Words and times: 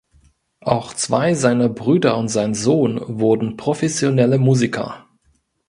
Auch 0.61 0.95
zwei 0.95 1.35
seiner 1.35 1.69
Brüder 1.69 2.17
und 2.17 2.27
sein 2.27 2.55
Sohn 2.55 2.99
wurden 3.05 3.55
professionelle 3.55 4.39
Musiker. 4.39 5.05